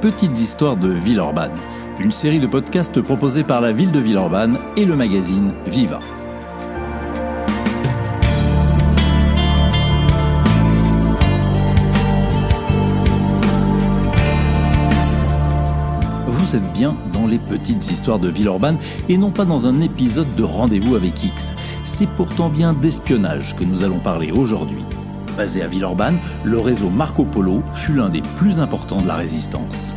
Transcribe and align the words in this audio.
Petites 0.00 0.40
histoires 0.40 0.78
de 0.78 0.88
Villeurbanne, 0.88 1.52
une 1.98 2.10
série 2.10 2.40
de 2.40 2.46
podcasts 2.46 3.02
proposés 3.02 3.44
par 3.44 3.60
la 3.60 3.70
ville 3.70 3.90
de 3.90 4.00
Villeurbanne 4.00 4.56
et 4.74 4.86
le 4.86 4.96
magazine 4.96 5.52
Viva. 5.66 5.98
Vous 16.26 16.56
êtes 16.56 16.72
bien 16.72 16.96
dans 17.12 17.26
les 17.26 17.38
petites 17.38 17.90
histoires 17.90 18.18
de 18.18 18.30
Villeurbanne 18.30 18.78
et 19.10 19.18
non 19.18 19.30
pas 19.30 19.44
dans 19.44 19.66
un 19.66 19.82
épisode 19.82 20.34
de 20.34 20.42
Rendez-vous 20.42 20.96
avec 20.96 21.22
X. 21.22 21.52
C'est 21.84 22.08
pourtant 22.08 22.48
bien 22.48 22.72
d'espionnage 22.72 23.54
que 23.54 23.64
nous 23.64 23.84
allons 23.84 23.98
parler 23.98 24.32
aujourd'hui. 24.32 24.82
Basé 25.40 25.62
à 25.62 25.68
Villeurbanne, 25.68 26.18
le 26.44 26.58
réseau 26.58 26.90
Marco 26.90 27.24
Polo 27.24 27.62
fut 27.72 27.94
l'un 27.94 28.10
des 28.10 28.20
plus 28.36 28.60
importants 28.60 29.00
de 29.00 29.08
la 29.08 29.16
résistance. 29.16 29.94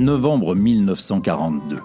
Novembre 0.00 0.54
1942. 0.54 1.76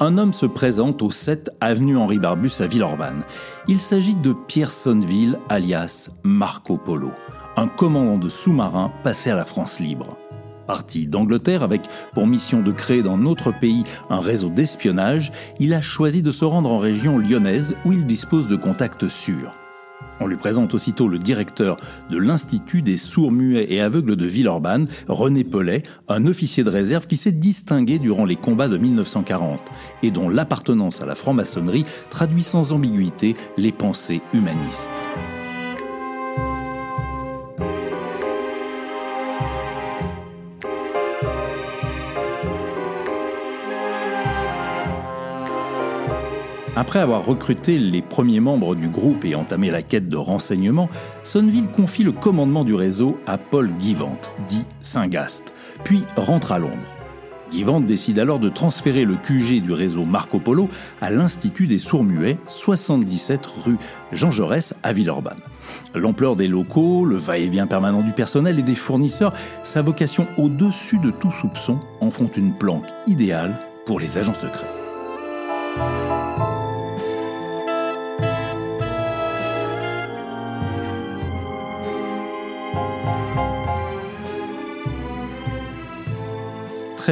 Un 0.00 0.18
homme 0.18 0.32
se 0.32 0.46
présente 0.46 1.00
au 1.00 1.10
7 1.10 1.50
avenue 1.60 1.96
Henri 1.96 2.18
Barbus 2.18 2.60
à 2.60 2.66
Villeurbanne. 2.66 3.22
Il 3.68 3.78
s'agit 3.78 4.16
de 4.16 4.32
Pierre 4.32 4.70
Sonneville, 4.70 5.38
alias 5.48 6.10
Marco 6.24 6.76
Polo, 6.76 7.12
un 7.56 7.68
commandant 7.68 8.18
de 8.18 8.28
sous-marin 8.28 8.92
passé 9.04 9.30
à 9.30 9.36
la 9.36 9.44
France 9.44 9.78
libre. 9.78 10.16
Parti 10.66 11.06
d'Angleterre 11.06 11.62
avec 11.62 11.82
pour 12.14 12.26
mission 12.26 12.62
de 12.62 12.72
créer 12.72 13.02
dans 13.02 13.18
notre 13.18 13.52
pays 13.52 13.84
un 14.10 14.20
réseau 14.20 14.48
d'espionnage, 14.48 15.32
il 15.60 15.72
a 15.72 15.80
choisi 15.80 16.22
de 16.22 16.30
se 16.30 16.44
rendre 16.44 16.70
en 16.70 16.78
région 16.78 17.18
lyonnaise 17.18 17.76
où 17.84 17.92
il 17.92 18.06
dispose 18.06 18.48
de 18.48 18.56
contacts 18.56 19.08
sûrs. 19.08 19.52
On 20.22 20.28
lui 20.28 20.36
présente 20.36 20.72
aussitôt 20.72 21.08
le 21.08 21.18
directeur 21.18 21.76
de 22.08 22.16
l'Institut 22.16 22.80
des 22.80 22.96
sourds, 22.96 23.32
muets 23.32 23.66
et 23.68 23.80
aveugles 23.80 24.14
de 24.14 24.24
Villeurbanne, 24.24 24.86
René 25.08 25.42
Pellet, 25.42 25.82
un 26.08 26.28
officier 26.28 26.62
de 26.62 26.70
réserve 26.70 27.08
qui 27.08 27.16
s'est 27.16 27.32
distingué 27.32 27.98
durant 27.98 28.24
les 28.24 28.36
combats 28.36 28.68
de 28.68 28.78
1940 28.78 29.60
et 30.04 30.12
dont 30.12 30.28
l'appartenance 30.28 31.02
à 31.02 31.06
la 31.06 31.16
franc-maçonnerie 31.16 31.86
traduit 32.08 32.44
sans 32.44 32.72
ambiguïté 32.72 33.34
les 33.56 33.72
pensées 33.72 34.20
humanistes. 34.32 34.90
Après 46.74 47.00
avoir 47.00 47.26
recruté 47.26 47.78
les 47.78 48.00
premiers 48.00 48.40
membres 48.40 48.74
du 48.74 48.88
groupe 48.88 49.26
et 49.26 49.34
entamé 49.34 49.70
la 49.70 49.82
quête 49.82 50.08
de 50.08 50.16
renseignements, 50.16 50.88
Sonneville 51.22 51.68
confie 51.68 52.02
le 52.02 52.12
commandement 52.12 52.64
du 52.64 52.74
réseau 52.74 53.20
à 53.26 53.36
Paul 53.36 53.70
Guivant, 53.78 54.16
dit 54.48 54.64
Saint-Gast, 54.80 55.52
puis 55.84 56.04
rentre 56.16 56.50
à 56.50 56.58
Londres. 56.58 56.72
Guivant 57.50 57.80
décide 57.80 58.18
alors 58.18 58.38
de 58.38 58.48
transférer 58.48 59.04
le 59.04 59.16
QG 59.16 59.62
du 59.62 59.74
réseau 59.74 60.06
Marco 60.06 60.38
Polo 60.38 60.70
à 61.02 61.10
l'Institut 61.10 61.66
des 61.66 61.76
sourds-muets, 61.76 62.38
77 62.46 63.44
rue 63.44 63.76
Jean 64.10 64.30
Jaurès 64.30 64.74
à 64.82 64.94
Villeurbanne. 64.94 65.40
L'ampleur 65.94 66.36
des 66.36 66.48
locaux, 66.48 67.04
le 67.04 67.16
va-et-vient 67.16 67.66
permanent 67.66 68.00
du 68.00 68.12
personnel 68.12 68.58
et 68.58 68.62
des 68.62 68.74
fournisseurs, 68.74 69.34
sa 69.62 69.82
vocation 69.82 70.26
au-dessus 70.38 70.98
de 70.98 71.10
tout 71.10 71.32
soupçon 71.32 71.80
en 72.00 72.10
font 72.10 72.30
une 72.34 72.56
planque 72.56 72.88
idéale 73.06 73.58
pour 73.84 74.00
les 74.00 74.16
agents 74.16 74.32
secrets. 74.32 74.81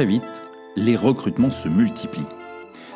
Vite, 0.05 0.43
les 0.75 0.95
recrutements 0.95 1.51
se 1.51 1.67
multiplient. 1.67 2.21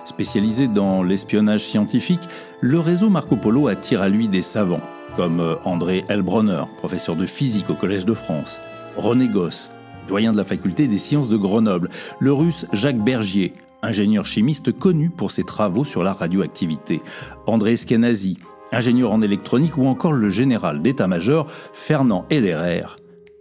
Spécialisé 0.06 0.68
dans 0.68 1.04
l'espionnage 1.04 1.64
scientifique, 1.64 2.28
le 2.62 2.80
réseau 2.80 3.10
Marco 3.10 3.36
Polo 3.36 3.68
attire 3.68 4.02
à 4.02 4.10
lui 4.10 4.28
des 4.28 4.42
savants, 4.42 4.82
comme 5.16 5.40
euh, 5.40 5.56
André 5.64 6.04
Elbronner, 6.10 6.64
professeur 6.78 7.16
de 7.16 7.26
physique 7.26 7.70
au 7.70 7.76
Collège 7.76 8.06
de 8.06 8.14
France, 8.14 8.62
René 8.98 9.28
Gosse, 9.28 9.72
doyen 10.08 10.32
de 10.32 10.38
la 10.38 10.44
faculté 10.44 10.88
des 10.88 10.98
sciences 10.98 11.30
de 11.30 11.38
Grenoble, 11.38 11.90
le 12.20 12.34
russe 12.34 12.66
Jacques 12.74 13.04
Bergier, 13.04 13.54
ingénieur 13.82 14.26
chimiste 14.26 14.72
connu 14.72 15.10
pour 15.10 15.32
ses 15.32 15.44
travaux 15.44 15.84
sur 15.84 16.04
la 16.04 16.14
radioactivité, 16.14 17.02
André 17.48 17.76
Skenazy, 17.76 18.38
ingénieur 18.72 19.12
en 19.12 19.22
électronique 19.22 19.78
ou 19.78 19.86
encore 19.86 20.14
le 20.14 20.30
général 20.30 20.82
d'état-major 20.82 21.48
Fernand 21.50 22.26
Ederer. 22.30 22.86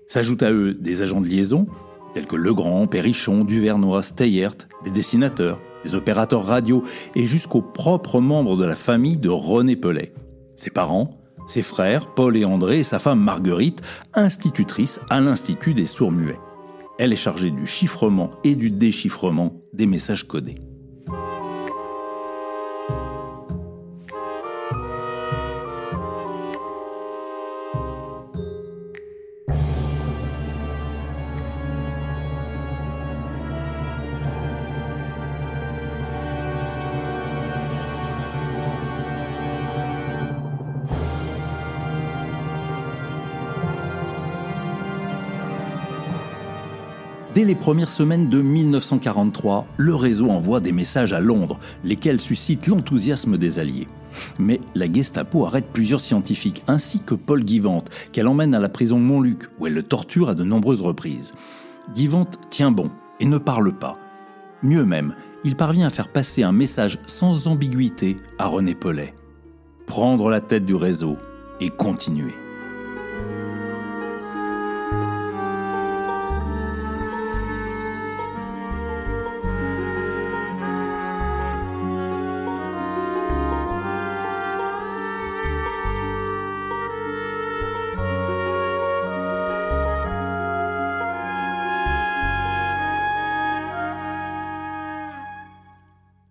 S'ajoutent 0.06 0.42
à 0.42 0.52
eux 0.52 0.74
des 0.74 1.02
agents 1.02 1.20
de 1.20 1.28
liaison, 1.28 1.66
tels 2.14 2.26
que 2.26 2.36
Legrand, 2.36 2.86
Perrichon, 2.86 3.44
Duvernois, 3.44 4.02
Steyert, 4.02 4.68
des 4.84 4.90
dessinateurs, 4.90 5.60
des 5.84 5.94
opérateurs 5.94 6.44
radio 6.44 6.82
et 7.14 7.26
jusqu'aux 7.26 7.62
propres 7.62 8.20
membres 8.20 8.56
de 8.56 8.64
la 8.64 8.76
famille 8.76 9.18
de 9.18 9.28
René 9.28 9.76
Pellet. 9.76 10.14
Ses 10.56 10.70
parents, 10.70 11.18
ses 11.46 11.62
frères, 11.62 12.14
Paul 12.14 12.36
et 12.36 12.44
André, 12.44 12.78
et 12.78 12.84
sa 12.84 12.98
femme 12.98 13.20
Marguerite, 13.20 13.82
institutrice 14.14 15.00
à 15.10 15.20
l'Institut 15.20 15.74
des 15.74 15.86
sourds-muets. 15.86 16.38
Elle 16.98 17.12
est 17.12 17.16
chargée 17.16 17.50
du 17.50 17.66
chiffrement 17.66 18.30
et 18.44 18.54
du 18.54 18.70
déchiffrement 18.70 19.52
des 19.72 19.86
messages 19.86 20.26
codés. 20.26 20.60
Dès 47.34 47.44
les 47.44 47.56
premières 47.56 47.90
semaines 47.90 48.28
de 48.28 48.40
1943, 48.40 49.66
le 49.76 49.94
réseau 49.96 50.30
envoie 50.30 50.60
des 50.60 50.70
messages 50.70 51.12
à 51.12 51.18
Londres, 51.18 51.58
lesquels 51.82 52.20
suscitent 52.20 52.68
l'enthousiasme 52.68 53.36
des 53.36 53.58
Alliés. 53.58 53.88
Mais 54.38 54.60
la 54.76 54.90
Gestapo 54.90 55.44
arrête 55.44 55.66
plusieurs 55.72 55.98
scientifiques, 55.98 56.62
ainsi 56.68 57.00
que 57.00 57.16
Paul 57.16 57.42
Guivant, 57.42 57.82
qu'elle 58.12 58.28
emmène 58.28 58.54
à 58.54 58.60
la 58.60 58.68
prison 58.68 59.00
Montluc, 59.00 59.48
où 59.58 59.66
elle 59.66 59.74
le 59.74 59.82
torture 59.82 60.28
à 60.28 60.36
de 60.36 60.44
nombreuses 60.44 60.80
reprises. 60.80 61.34
Guivant 61.92 62.24
tient 62.50 62.70
bon 62.70 62.92
et 63.18 63.26
ne 63.26 63.38
parle 63.38 63.72
pas. 63.72 63.94
Mieux 64.62 64.84
même, 64.84 65.16
il 65.42 65.56
parvient 65.56 65.88
à 65.88 65.90
faire 65.90 66.12
passer 66.12 66.44
un 66.44 66.52
message 66.52 67.00
sans 67.06 67.48
ambiguïté 67.48 68.16
à 68.38 68.46
René 68.46 68.76
Pellet. 68.76 69.12
Prendre 69.86 70.30
la 70.30 70.40
tête 70.40 70.64
du 70.64 70.76
réseau 70.76 71.16
et 71.60 71.68
continuer. 71.68 72.34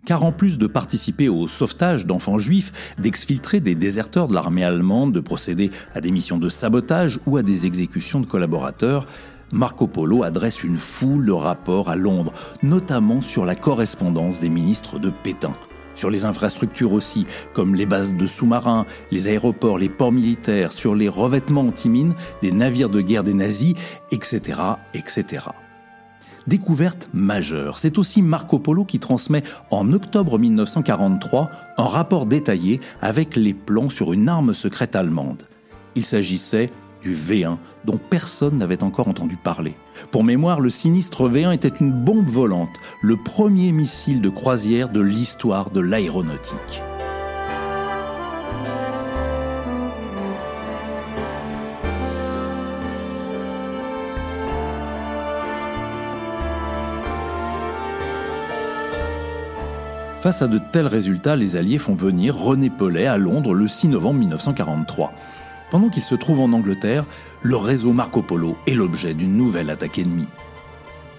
Car 0.05 0.23
en 0.23 0.31
plus 0.31 0.57
de 0.57 0.67
participer 0.67 1.29
au 1.29 1.47
sauvetage 1.47 2.05
d'enfants 2.05 2.39
juifs, 2.39 2.95
d'exfiltrer 2.97 3.59
des 3.59 3.75
déserteurs 3.75 4.27
de 4.27 4.33
l'armée 4.33 4.63
allemande, 4.63 5.13
de 5.13 5.19
procéder 5.19 5.71
à 5.95 6.01
des 6.01 6.11
missions 6.11 6.37
de 6.37 6.49
sabotage 6.49 7.19
ou 7.25 7.37
à 7.37 7.43
des 7.43 7.65
exécutions 7.65 8.19
de 8.19 8.25
collaborateurs, 8.25 9.05
Marco 9.51 9.85
Polo 9.85 10.23
adresse 10.23 10.63
une 10.63 10.77
foule 10.77 11.25
de 11.27 11.31
rapports 11.31 11.89
à 11.89 11.95
Londres, 11.95 12.33
notamment 12.63 13.21
sur 13.21 13.45
la 13.45 13.55
correspondance 13.55 14.39
des 14.39 14.49
ministres 14.49 14.99
de 14.99 15.11
Pétain. 15.11 15.53
sur 15.95 16.09
les 16.09 16.25
infrastructures 16.25 16.91
aussi, 16.91 17.27
comme 17.53 17.75
les 17.75 17.85
bases 17.85 18.15
de 18.15 18.25
sous-marins, 18.25 18.87
les 19.11 19.27
aéroports, 19.27 19.77
les 19.77 19.89
ports 19.89 20.11
militaires, 20.11 20.71
sur 20.71 20.95
les 20.95 21.07
revêtements 21.07 21.61
antimines 21.61 22.15
des 22.41 22.51
navires 22.51 22.89
de 22.89 22.99
guerre 22.99 23.23
des 23.23 23.35
nazis, 23.35 23.75
etc., 24.11 24.59
etc. 24.95 25.49
Découverte 26.45 27.09
majeure, 27.13 27.77
c'est 27.77 27.97
aussi 27.97 28.21
Marco 28.21 28.59
Polo 28.59 28.83
qui 28.83 28.99
transmet 28.99 29.43
en 29.71 29.93
octobre 29.93 30.37
1943 30.37 31.49
un 31.77 31.85
rapport 31.85 32.25
détaillé 32.25 32.81
avec 33.01 33.37
les 33.37 33.53
plans 33.53 33.89
sur 33.89 34.11
une 34.11 34.27
arme 34.27 34.53
secrète 34.53 34.95
allemande. 34.95 35.43
Il 35.95 36.03
s'agissait 36.03 36.69
du 37.01 37.15
V1 37.15 37.57
dont 37.85 37.97
personne 37.97 38.57
n'avait 38.57 38.83
encore 38.83 39.07
entendu 39.07 39.37
parler. 39.37 39.75
Pour 40.11 40.23
mémoire, 40.23 40.59
le 40.59 40.69
sinistre 40.69 41.29
V1 41.29 41.53
était 41.53 41.71
une 41.79 41.91
bombe 41.91 42.27
volante, 42.27 42.75
le 43.01 43.15
premier 43.15 43.71
missile 43.71 44.21
de 44.21 44.29
croisière 44.29 44.89
de 44.89 45.01
l'histoire 45.01 45.69
de 45.69 45.79
l'aéronautique. 45.79 46.83
Face 60.23 60.41
à 60.41 60.47
de 60.47 60.57
tels 60.57 60.87
résultats, 60.87 61.35
les 61.35 61.57
Alliés 61.57 61.77
font 61.77 61.95
venir 61.95 62.37
René 62.37 62.69
Paulet 62.69 63.07
à 63.07 63.17
Londres 63.17 63.53
le 63.53 63.67
6 63.67 63.89
novembre 63.89 64.19
1943. 64.19 65.11
Pendant 65.69 65.89
qu'il 65.89 66.01
se 66.01 66.15
trouve 66.15 66.39
en 66.39 66.53
Angleterre, 66.53 67.03
le 67.41 67.57
réseau 67.57 67.91
Marco 67.91 68.21
Polo 68.21 68.55
est 68.65 68.73
l'objet 68.73 69.13
d'une 69.13 69.35
nouvelle 69.35 69.69
attaque 69.69 69.99
ennemie. 69.99 70.29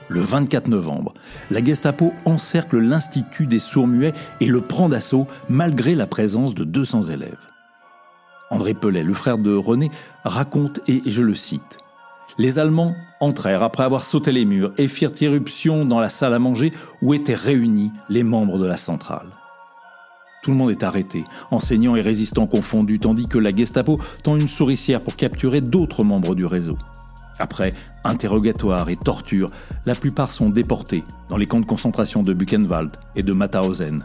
Le 0.09 0.21
24 0.21 0.69
novembre, 0.69 1.13
la 1.51 1.63
Gestapo 1.63 2.15
encercle 2.25 2.79
l'Institut 2.79 3.47
des 3.47 3.59
sourds-muets 3.59 4.15
et 4.41 4.47
le 4.47 4.63
prend 4.63 4.89
d'assaut 4.89 5.27
malgré 5.51 5.95
la 5.95 6.07
présence 6.07 6.55
de 6.55 6.65
200 6.65 7.11
élèves. 7.11 7.47
André 8.49 8.73
Pellet, 8.73 9.03
le 9.03 9.13
frère 9.13 9.37
de 9.37 9.55
René, 9.55 9.91
raconte, 10.25 10.81
et 10.89 11.03
je 11.05 11.21
le 11.21 11.35
cite, 11.35 11.84
Les 12.37 12.59
Allemands 12.59 12.97
entrèrent 13.21 13.63
après 13.63 13.85
avoir 13.85 14.03
sauté 14.03 14.33
les 14.33 14.45
murs 14.45 14.73
et 14.77 14.89
firent 14.89 15.13
irruption 15.21 15.85
dans 15.85 16.01
la 16.01 16.09
salle 16.09 16.35
à 16.35 16.39
manger 16.39 16.73
où 17.01 17.15
étaient 17.15 17.35
réunis 17.35 17.93
les 18.09 18.25
membres 18.25 18.59
de 18.59 18.67
la 18.67 18.77
centrale. 18.77 19.29
Tout 20.43 20.51
le 20.51 20.57
monde 20.57 20.73
est 20.73 20.83
arrêté, 20.83 21.25
enseignants 21.51 21.97
et 21.97 22.03
résistants 22.03 22.47
confondus, 22.47 22.99
tandis 22.99 23.29
que 23.29 23.39
la 23.39 23.55
Gestapo 23.55 24.01
tend 24.23 24.37
une 24.37 24.49
souricière 24.49 25.01
pour 25.01 25.15
capturer 25.15 25.61
d'autres 25.61 26.05
membres 26.05 26.35
du 26.35 26.45
réseau. 26.45 26.77
Après 27.39 27.73
interrogatoire 28.05 28.91
et 28.91 28.97
torture, 28.97 29.51
la 29.87 29.95
plupart 29.95 30.31
sont 30.31 30.51
déportés 30.51 31.05
dans 31.29 31.37
les 31.37 31.47
camps 31.47 31.61
de 31.61 31.67
concentration 31.67 32.23
de 32.23 32.35
Buchenwald 32.35 32.91
et 33.17 33.23
de 33.23 33.33
Mauthausen. 33.33 34.05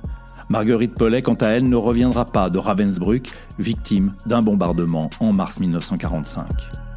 Marguerite 0.49 0.95
Pellet, 0.97 1.21
quant 1.21 1.35
à 1.35 1.47
elle, 1.47 1.67
ne 1.67 1.75
reviendra 1.75 2.25
pas 2.25 2.49
de 2.49 2.57
Ravensbrück, 2.57 3.29
victime 3.59 4.13
d'un 4.25 4.41
bombardement 4.41 5.09
en 5.19 5.33
mars 5.33 5.59
1945. 5.59 6.88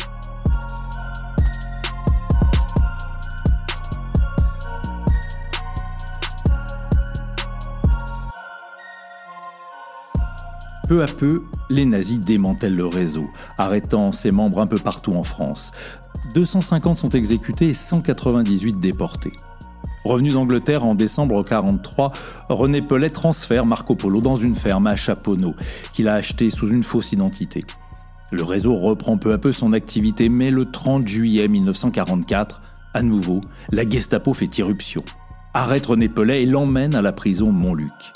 Peu 10.88 11.02
à 11.02 11.06
peu, 11.06 11.42
les 11.70 11.86
nazis 11.86 12.18
démantèlent 12.18 12.76
le 12.76 12.86
réseau, 12.86 13.26
arrêtant 13.56 14.12
ses 14.12 14.30
membres 14.30 14.60
un 14.60 14.66
peu 14.66 14.78
partout 14.78 15.12
en 15.12 15.22
France. 15.22 15.72
250 16.34 16.98
sont 16.98 17.10
exécutés 17.10 17.68
et 17.68 17.74
198 17.74 18.78
déportés. 18.78 19.32
Revenu 20.04 20.30
d'Angleterre 20.30 20.84
en 20.84 20.96
décembre 20.96 21.36
1943, 21.36 22.12
René 22.48 22.82
Pellet 22.82 23.10
transfère 23.10 23.64
Marco 23.64 23.94
Polo 23.94 24.20
dans 24.20 24.36
une 24.36 24.56
ferme 24.56 24.88
à 24.88 24.96
Chaponneau, 24.96 25.54
qu'il 25.92 26.08
a 26.08 26.14
acheté 26.14 26.50
sous 26.50 26.72
une 26.72 26.82
fausse 26.82 27.12
identité. 27.12 27.64
Le 28.32 28.42
réseau 28.42 28.76
reprend 28.76 29.16
peu 29.16 29.32
à 29.32 29.38
peu 29.38 29.52
son 29.52 29.72
activité, 29.72 30.28
mais 30.28 30.50
le 30.50 30.70
30 30.70 31.06
juillet 31.06 31.46
1944, 31.46 32.60
à 32.94 33.02
nouveau, 33.02 33.40
la 33.70 33.88
Gestapo 33.88 34.34
fait 34.34 34.58
irruption, 34.58 35.04
arrête 35.54 35.86
René 35.86 36.08
Pellet 36.08 36.42
et 36.42 36.46
l'emmène 36.46 36.96
à 36.96 37.02
la 37.02 37.12
prison 37.12 37.52
Montluc. 37.52 38.12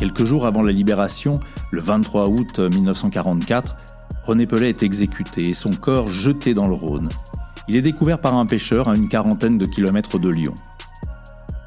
Quelques 0.00 0.24
jours 0.24 0.46
avant 0.46 0.62
la 0.62 0.72
libération, 0.72 1.40
le 1.70 1.82
23 1.82 2.30
août 2.30 2.58
1944, 2.58 3.76
René 4.24 4.46
Pellet 4.46 4.70
est 4.70 4.82
exécuté 4.82 5.50
et 5.50 5.52
son 5.52 5.72
corps 5.72 6.10
jeté 6.10 6.54
dans 6.54 6.66
le 6.66 6.72
Rhône. 6.72 7.10
Il 7.68 7.76
est 7.76 7.82
découvert 7.82 8.18
par 8.18 8.34
un 8.34 8.46
pêcheur 8.46 8.88
à 8.88 8.96
une 8.96 9.10
quarantaine 9.10 9.58
de 9.58 9.66
kilomètres 9.66 10.18
de 10.18 10.30
Lyon. 10.30 10.54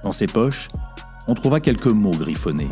Dans 0.03 0.11
ses 0.11 0.25
poches, 0.25 0.69
on 1.27 1.35
trouva 1.35 1.59
quelques 1.59 1.85
mots 1.85 2.09
griffonnés. 2.09 2.71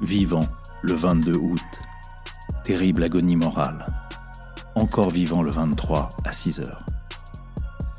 Vivant 0.00 0.48
le 0.80 0.94
22 0.94 1.34
août. 1.34 1.60
Terrible 2.64 3.02
agonie 3.02 3.36
morale. 3.36 3.84
Encore 4.74 5.10
vivant 5.10 5.42
le 5.42 5.50
23 5.50 6.08
à 6.24 6.32
6 6.32 6.60
heures. 6.60 6.86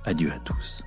Adieu 0.08 0.32
à 0.32 0.40
tous. 0.40 0.79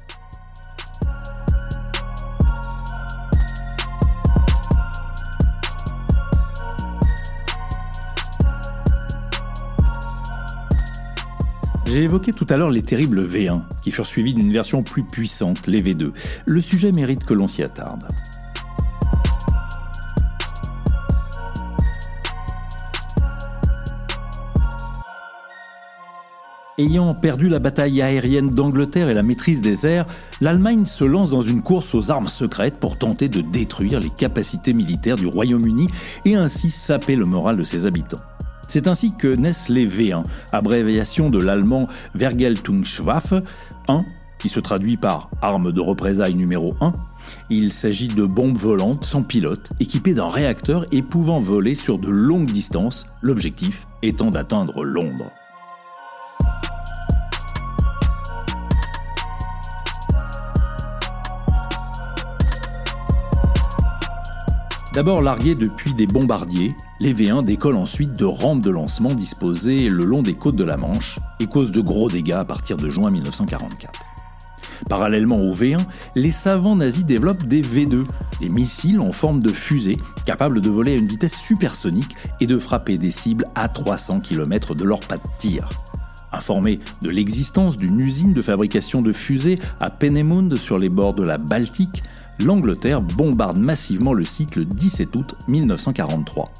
J'ai 11.93 12.05
évoqué 12.05 12.33
tout 12.33 12.47
à 12.49 12.57
l'heure 12.57 12.71
les 12.71 12.81
terribles 12.81 13.23
V1, 13.23 13.61
qui 13.83 13.91
furent 13.91 14.07
suivis 14.07 14.33
d'une 14.33 14.51
version 14.51 14.83
plus 14.83 15.03
puissante, 15.03 15.67
les 15.67 15.83
V2. 15.83 16.13
Le 16.47 16.61
sujet 16.63 16.91
mérite 16.91 17.23
que 17.25 17.35
l'on 17.35 17.47
s'y 17.47 17.63
attarde. 17.63 18.05
Ayant 26.79 27.13
perdu 27.13 27.51
la 27.51 27.59
bataille 27.59 28.01
aérienne 28.01 28.49
d'Angleterre 28.49 29.11
et 29.11 29.15
la 29.15 29.23
maîtrise 29.23 29.61
des 29.61 29.87
airs, 29.87 30.07
l'Allemagne 30.41 30.87
se 30.87 31.05
lance 31.05 31.29
dans 31.29 31.43
une 31.43 31.61
course 31.61 31.95
aux 31.95 32.11
armes 32.11 32.29
secrètes 32.29 32.77
pour 32.81 32.97
tenter 32.97 33.29
de 33.29 33.43
détruire 33.43 34.01
les 34.01 34.09
capacités 34.09 34.73
militaires 34.73 35.17
du 35.17 35.27
Royaume-Uni 35.27 35.91
et 36.25 36.37
ainsi 36.37 36.71
saper 36.71 37.17
le 37.17 37.27
moral 37.27 37.59
de 37.59 37.65
ses 37.65 37.85
habitants. 37.85 38.17
C'est 38.73 38.87
ainsi 38.87 39.15
que 39.15 39.29
naissent 39.29 39.69
les 39.69 39.87
V1, 39.87 40.23
abréviation 40.51 41.29
de 41.29 41.39
l'allemand 41.39 41.89
Vergeltungswaffe 42.15 43.35
1, 43.87 44.03
qui 44.39 44.49
se 44.49 44.61
traduit 44.61 44.97
par 44.97 45.29
arme 45.43 45.73
de 45.73 45.81
représailles 45.83 46.35
numéro 46.35 46.75
1. 46.81 46.95
Il 47.51 47.71
s'agit 47.71 48.09
de 48.09 48.25
bombes 48.25 48.57
volantes 48.57 49.05
sans 49.05 49.25
pilote, 49.25 49.73
équipées 49.79 50.15
d'un 50.15 50.31
réacteur 50.31 50.87
et 50.91 51.03
pouvant 51.03 51.39
voler 51.39 51.75
sur 51.75 51.99
de 51.99 52.09
longues 52.09 52.51
distances, 52.51 53.05
l'objectif 53.21 53.87
étant 54.01 54.31
d'atteindre 54.31 54.85
Londres. 54.85 55.31
D'abord 64.93 65.23
largués 65.23 65.55
depuis 65.55 65.95
des 65.95 66.07
bombardiers, 66.07 66.77
les 67.01 67.15
V1 67.15 67.45
décollent 67.45 67.77
ensuite 67.77 68.15
de 68.15 68.27
rampes 68.27 68.61
de 68.61 68.69
lancement 68.69 69.15
disposées 69.15 69.89
le 69.89 70.05
long 70.05 70.21
des 70.21 70.35
côtes 70.35 70.57
de 70.57 70.65
la 70.65 70.77
Manche 70.77 71.19
et 71.41 71.47
causent 71.47 71.71
de 71.71 71.81
gros 71.81 72.11
dégâts 72.11 72.33
à 72.33 72.45
partir 72.45 72.77
de 72.77 72.91
juin 72.91 73.11
1944. 73.11 73.99
Parallèlement 74.91 75.41
aux 75.41 75.55
V1, 75.55 75.79
les 76.15 76.31
savants 76.31 76.77
nazis 76.77 77.07
développent 77.07 77.45
des 77.45 77.63
V2, 77.63 78.07
des 78.41 78.49
missiles 78.51 79.01
en 79.01 79.13
forme 79.13 79.41
de 79.41 79.51
fusée 79.51 79.97
capables 80.27 80.61
de 80.61 80.69
voler 80.69 80.93
à 80.93 80.97
une 80.97 81.09
vitesse 81.09 81.39
supersonique 81.39 82.15
et 82.41 82.47
de 82.47 82.59
frapper 82.59 82.99
des 82.99 83.11
cibles 83.11 83.47
à 83.55 83.69
300 83.69 84.21
km 84.21 84.75
de 84.75 84.85
leur 84.85 85.01
pas 85.01 85.17
de 85.17 85.23
tir. 85.39 85.71
Informé 86.33 86.81
de 87.01 87.09
l'existence 87.09 87.79
d'une 87.79 87.99
usine 87.99 88.35
de 88.35 88.43
fabrication 88.43 89.01
de 89.01 89.15
fusées 89.15 89.59
à 89.81 89.89
Peenemünde 89.89 90.57
sur 90.57 90.79
les 90.79 90.91
bords 90.91 91.15
de 91.15 91.23
la 91.23 91.39
Baltique, 91.39 92.03
l'Angleterre 92.45 93.01
bombarde 93.01 93.59
massivement 93.59 94.13
le 94.13 94.25
site 94.25 94.57
le 94.57 94.65
17 94.65 95.17
août 95.17 95.35
1943. 95.49 96.51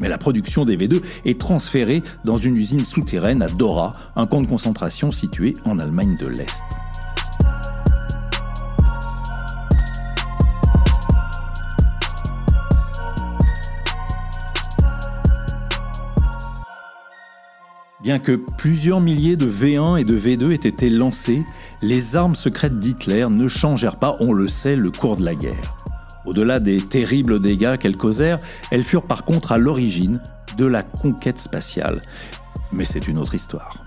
Mais 0.00 0.08
la 0.08 0.18
production 0.18 0.64
des 0.64 0.76
V2 0.76 1.02
est 1.24 1.38
transférée 1.38 2.02
dans 2.24 2.38
une 2.38 2.56
usine 2.56 2.84
souterraine 2.84 3.42
à 3.42 3.48
Dora, 3.48 3.92
un 4.16 4.26
camp 4.26 4.40
de 4.42 4.46
concentration 4.46 5.10
situé 5.10 5.54
en 5.64 5.78
Allemagne 5.78 6.16
de 6.18 6.28
l'Est. 6.28 6.81
Bien 18.02 18.18
que 18.18 18.32
plusieurs 18.32 19.00
milliers 19.00 19.36
de 19.36 19.46
V1 19.46 20.00
et 20.00 20.04
de 20.04 20.18
V2 20.18 20.50
aient 20.50 20.68
été 20.68 20.90
lancés, 20.90 21.44
les 21.82 22.16
armes 22.16 22.34
secrètes 22.34 22.80
d'Hitler 22.80 23.28
ne 23.30 23.46
changèrent 23.46 24.00
pas, 24.00 24.16
on 24.18 24.32
le 24.32 24.48
sait, 24.48 24.74
le 24.74 24.90
cours 24.90 25.14
de 25.14 25.24
la 25.24 25.36
guerre. 25.36 25.70
Au-delà 26.26 26.58
des 26.58 26.78
terribles 26.78 27.40
dégâts 27.40 27.76
qu'elles 27.76 27.96
causèrent, 27.96 28.40
elles 28.72 28.82
furent 28.82 29.06
par 29.06 29.22
contre 29.22 29.52
à 29.52 29.58
l'origine 29.58 30.20
de 30.58 30.66
la 30.66 30.82
conquête 30.82 31.38
spatiale. 31.38 32.00
Mais 32.72 32.84
c'est 32.84 33.06
une 33.06 33.20
autre 33.20 33.36
histoire. 33.36 33.81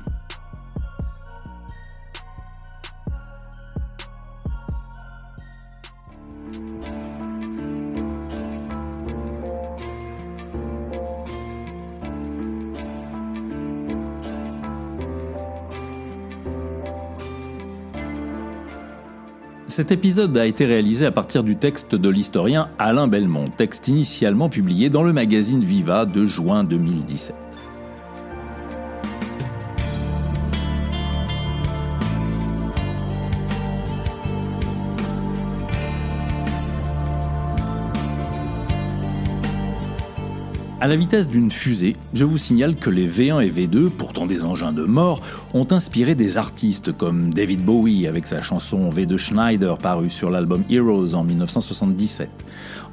Cet 19.75 19.91
épisode 19.91 20.37
a 20.37 20.45
été 20.45 20.65
réalisé 20.65 21.05
à 21.05 21.11
partir 21.11 21.43
du 21.43 21.57
texte 21.57 21.95
de 21.95 22.07
l'historien 22.07 22.69
Alain 22.79 23.09
Belmont, 23.09 23.49
texte 23.49 23.89
initialement 23.89 24.47
publié 24.47 24.89
dans 24.89 25.03
le 25.03 25.11
magazine 25.11 25.59
Viva 25.59 26.05
de 26.05 26.25
juin 26.25 26.63
2017. 26.63 27.44
À 40.81 40.87
la 40.87 40.97
vitesse 40.97 41.29
d'une 41.29 41.51
fusée, 41.51 41.95
je 42.13 42.25
vous 42.25 42.37
signale 42.37 42.75
que 42.75 42.89
les 42.89 43.07
V1 43.07 43.41
et 43.41 43.49
V2, 43.49 43.89
pourtant 43.89 44.25
des 44.25 44.43
engins 44.43 44.73
de 44.73 44.83
mort, 44.83 45.21
ont 45.53 45.65
inspiré 45.71 46.15
des 46.15 46.37
artistes 46.37 46.91
comme 46.91 47.33
David 47.33 47.63
Bowie 47.63 48.07
avec 48.07 48.27
sa 48.27 48.41
chanson 48.41 48.89
V2 48.89 49.15
Schneider 49.15 49.77
parue 49.77 50.09
sur 50.09 50.29
l'album 50.29 50.65
Heroes 50.69 51.15
en 51.15 51.23
1977. 51.23 52.29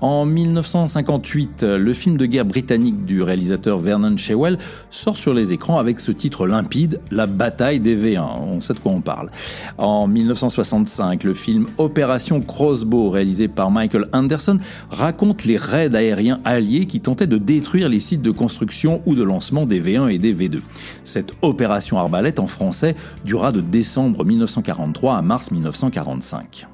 En 0.01 0.25
1958, 0.25 1.63
le 1.63 1.93
film 1.93 2.17
de 2.17 2.27
guerre 2.27 2.45
britannique 2.45 3.05
du 3.05 3.23
réalisateur 3.23 3.79
Vernon 3.79 4.17
Shewell 4.17 4.59
sort 4.91 5.17
sur 5.17 5.33
les 5.33 5.53
écrans 5.53 5.79
avec 5.79 6.01
ce 6.01 6.11
titre 6.11 6.47
limpide, 6.47 7.01
La 7.11 7.27
bataille 7.27 7.79
des 7.79 7.97
V1. 7.97 8.21
On 8.21 8.61
sait 8.61 8.75
de 8.75 8.81
quoi 8.81 8.93
on 8.93 9.01
parle. 9.01 9.31
En 9.79 10.09
1965, 10.09 11.23
le 11.23 11.35
film 11.35 11.67
Opération 11.79 12.41
Crossbow, 12.41 13.11
réalisé 13.11 13.47
par 13.47 13.71
Michael 13.71 14.07
Anderson, 14.13 14.59
raconte 14.91 15.45
les 15.45 15.57
raids 15.57 15.95
aériens 15.95 16.41
alliés 16.45 16.87
qui 16.87 17.01
tentaient 17.01 17.29
de 17.29 17.39
détruire 17.39 17.82
les 17.89 18.01
sites 18.01 18.23
de 18.23 18.31
construction 18.31 19.03
ou 19.07 19.15
de 19.15 19.23
lancement 19.23 19.67
des 19.67 19.81
V1 19.81 20.11
et 20.11 20.19
des 20.19 20.35
V2. 20.35 20.61
Cette 21.05 21.35
opération 21.43 21.99
arbalète 21.99 22.41
en 22.41 22.47
français 22.47 22.95
dura 23.25 23.53
de 23.53 23.61
décembre 23.61 24.25
1943 24.25 25.17
à 25.17 25.23
mars 25.23 25.51
1945. 25.51 26.67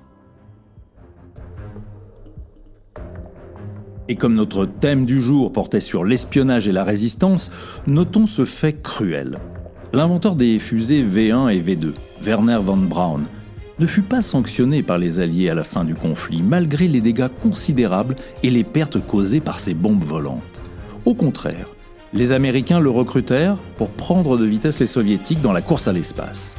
Et 4.09 4.17
comme 4.17 4.35
notre 4.35 4.65
thème 4.65 5.05
du 5.05 5.21
jour 5.21 5.53
portait 5.53 5.81
sur 5.81 6.05
l'espionnage 6.05 6.67
et 6.67 6.73
la 6.73 6.85
résistance, 6.85 7.51
notons 7.87 8.27
ce 8.27 8.47
fait 8.47 8.83
cruel. 8.83 9.39
L'inventeur 9.93 10.35
des 10.35 10.59
fusées 10.59 11.03
V1 11.03 11.51
et 11.55 11.61
V2, 11.61 11.93
Werner 12.23 12.59
von 12.63 12.77
Braun, 12.77 13.23
ne 13.79 13.87
fut 13.87 14.03
pas 14.03 14.23
sanctionné 14.23 14.83
par 14.83 14.99
les 14.99 15.21
Alliés 15.21 15.51
à 15.51 15.55
la 15.55 15.63
fin 15.65 15.85
du 15.85 15.95
conflit, 15.95 16.43
malgré 16.43 16.89
les 16.89 17.01
dégâts 17.01 17.29
considérables 17.41 18.17
et 18.43 18.51
les 18.51 18.65
pertes 18.65 18.99
causées 19.07 19.41
par 19.41 19.61
ces 19.61 19.75
bombes 19.75 20.05
volantes. 20.05 20.63
Au 21.09 21.15
contraire, 21.15 21.71
les 22.13 22.33
Américains 22.33 22.81
le 22.81 22.91
recrutèrent 22.91 23.57
pour 23.79 23.89
prendre 23.89 24.37
de 24.37 24.45
vitesse 24.45 24.79
les 24.81 24.87
Soviétiques 24.87 25.41
dans 25.41 25.55
la 25.55 25.63
course 25.63 25.89
à 25.89 25.95
l'espace. 25.95 26.55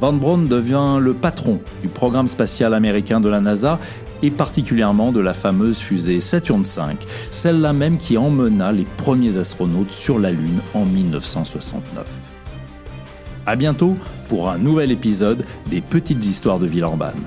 Von 0.00 0.14
Braun 0.14 0.48
devient 0.48 0.98
le 1.00 1.14
patron 1.14 1.60
du 1.80 1.86
programme 1.86 2.26
spatial 2.26 2.74
américain 2.74 3.20
de 3.20 3.28
la 3.28 3.40
NASA 3.40 3.78
et 4.20 4.32
particulièrement 4.32 5.12
de 5.12 5.20
la 5.20 5.32
fameuse 5.32 5.78
fusée 5.78 6.20
Saturn 6.20 6.64
V, 6.64 6.96
celle-là 7.30 7.72
même 7.72 7.98
qui 7.98 8.18
emmena 8.18 8.72
les 8.72 8.86
premiers 8.96 9.38
astronautes 9.38 9.92
sur 9.92 10.18
la 10.18 10.32
Lune 10.32 10.58
en 10.74 10.84
1969. 10.84 12.04
A 13.46 13.54
bientôt 13.54 13.96
pour 14.28 14.50
un 14.50 14.58
nouvel 14.58 14.90
épisode 14.90 15.44
des 15.70 15.82
Petites 15.82 16.24
Histoires 16.26 16.58
de 16.58 16.66
Villeurbanne. 16.66 17.22